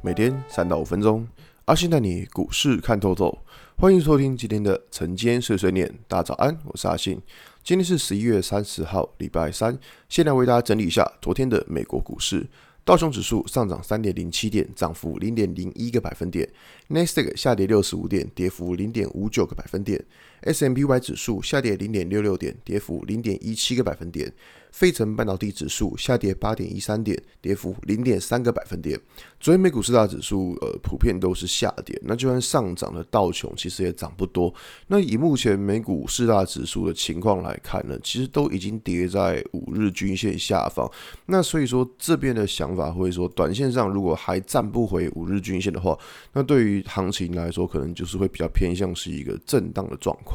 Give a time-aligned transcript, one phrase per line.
[0.00, 1.26] 每天三到五分钟，
[1.64, 3.36] 阿信带你股市看透透。
[3.76, 7.20] 欢迎收听今天的晨间碎碎念，大家早安，我是阿信。
[7.64, 9.76] 今天是十一月三十号，礼拜三。
[10.08, 12.46] 现在为大家整理一下昨天的美国股市。
[12.84, 16.48] 道琼指数上涨三点零七点，涨幅零点零一个百分点。
[16.86, 20.02] 纳斯达克下跌六十五点，跌幅零点五九个百分点。
[20.42, 24.32] S&P500 指数下跌零点六六点，跌幅零点一七个百分点。
[24.70, 29.00] 费城半导体指数下跌八点一三点，跌幅零点三个百分点。
[29.40, 34.52] 昨天美股四大指数呃普遍都是下跌，那就算上涨的道琼其实也涨不多。
[34.88, 40.88] 那以目前美股四大指数的情况来看呢，其实都已经跌在五日均线下方。
[41.24, 45.98] 那所以说这边的想法会说，短线上如果还站不回五日均线的话，
[46.34, 50.27] 那对于行情来说，可能就是会比较偏向是一个震荡的状况。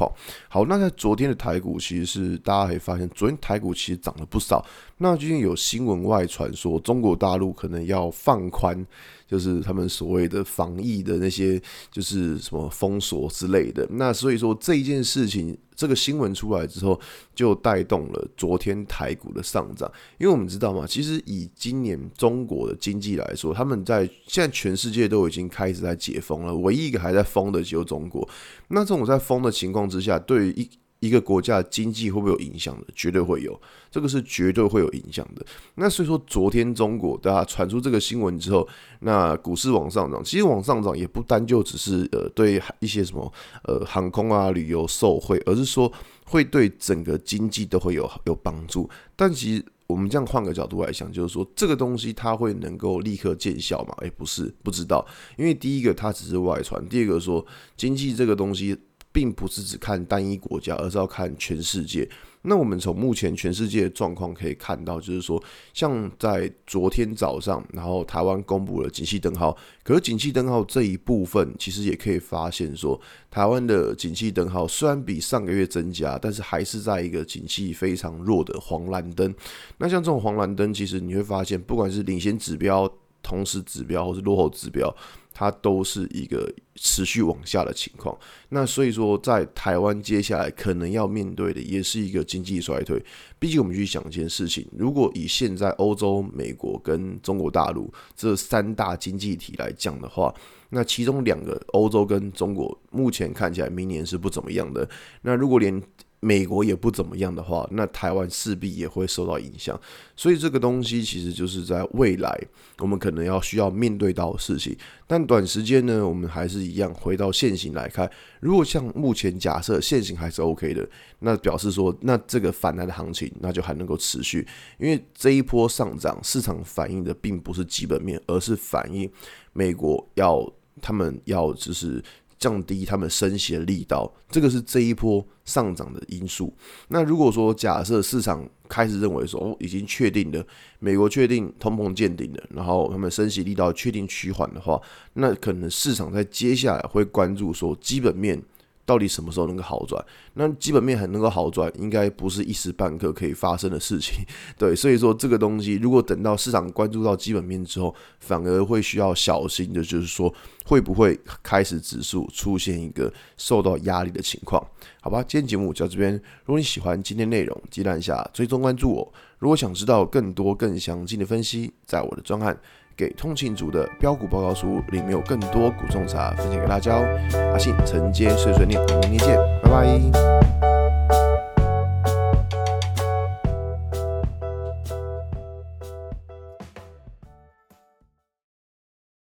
[0.48, 4.64] 好，那在昨天的台股，其实是大家可以发现，昨天台股其实涨了不少。
[4.98, 8.86] 那最近有新闻外传说，中国大陆可能要放宽，
[9.26, 11.60] 就是他们所谓的防疫的那些，
[11.90, 13.86] 就是什么封锁之类的。
[13.90, 16.98] 那所以说这一件事情，这个新闻出来之后，
[17.34, 19.90] 就带动了昨天台股的上涨。
[20.18, 28.28] 因为我们知道嘛，其实以今年中国的经济来说，他们在现在全世界都已经开始在解封了，唯一一个还在封的只有中国。
[28.68, 30.70] 那这种在封的情况之下，对于一
[31.04, 32.86] 一个国家经济会不会有影响的？
[32.94, 33.60] 绝对会有，
[33.90, 35.44] 这个是绝对会有影响的。
[35.74, 38.66] 那所以说，昨天中国大家传出这个新闻之后，
[39.00, 43.32] 那股市往上涨，其实往上涨也不单就只是呃对一些什么
[43.64, 45.92] 呃航空啊旅游受惠，而是说
[46.24, 48.88] 会对整个经济都会有有帮助。
[49.14, 53.94] 但其实我们这样换个角度来想，就是说这个东西它会能够立刻见效吗？
[53.98, 55.06] 诶，不是，不知道。
[55.36, 57.44] 因为第一个它只是外传，第二个说
[57.76, 58.76] 经济这个东西。
[59.14, 62.06] 并不是只看单一国家，而是要看全世界。
[62.46, 69.56] 那我们从目前全世界的状况可以看到，就是说，像在昨天早上，然后台湾公布了景气灯号。
[69.82, 79.34] 可是景气灯号这一部分，其实也可以发现说，台湾的景气灯号虽然比上个月增加，但是还是在一个景气非常弱的黄蓝灯。
[79.78, 82.86] 那像这种黄蓝灯，其实你会发现，不管是领先指标、
[83.24, 84.94] 同时指标，或是落后指标。
[85.36, 88.16] 它都是一个持续往下的情况，
[88.50, 93.04] 那所以说，在台湾接下来可能要面对的也是一个经济衰退。
[93.36, 100.32] 毕竟我们去想一件事情，如果以现在欧洲、美国跟中国大陆这三大经济体来讲的话，
[100.68, 104.88] 那其中两个欧洲跟中国目前看起来明年是不怎么样的。
[105.20, 105.82] 那如果连
[106.24, 109.78] 美国也不怎么样的话，那台湾势必也会受到影响。
[110.16, 112.40] 所以这个东西其实就是在未来
[112.78, 114.74] 我们可能要需要面对到的事情。
[115.06, 118.10] 但短时间呢，我们还是一样回到现行来看。
[118.40, 124.46] 如果像目前假设现行还是 OK 的，那表示说，那这个反弹的行情那就还能够持续。
[124.78, 129.10] 因为这一波上涨，市场反映的并不是基本面，而是反映
[129.52, 132.02] 美国要他们要就是。
[132.44, 136.52] 降低他们升息的力道，这个是这一波上涨的因素。
[136.88, 140.46] 那如果说假设市场开始认为说，哦，已经确定的，
[140.78, 144.78] 美国确定通膨见顶了，然后他们升息力道确定趋缓的话，
[145.14, 148.38] 那可能市场在接下来会关注说基本面。
[148.86, 150.04] 到底什么时候能够好转？
[150.34, 154.24] 那基本面很能够好转，应该不是一时半刻可以发生的事情。
[154.58, 160.32] 对，所以说这个东西，如果等到市场关注到基本面之后，反而会需要小心的，就是说
[160.66, 164.62] 会不会开始指数出现一个受到压力的情况？
[165.00, 166.12] 好吧，今天节目就到这边。
[166.44, 169.12] 如果你喜欢今天内容，记得按下追踪关注我。
[169.38, 172.58] 如果想知道更多更详尽的分析，在我的专案。
[172.96, 177.50] 给通勤族的标股报告书里面有更多股种茶分享给大家哦。
[177.52, 180.63] 阿信承接碎碎念，明天见，拜拜。